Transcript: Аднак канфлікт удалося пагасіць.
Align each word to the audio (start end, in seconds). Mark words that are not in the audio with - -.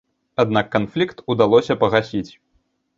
Аднак 0.43 0.71
канфлікт 0.77 1.23
удалося 1.37 1.81
пагасіць. 1.85 2.29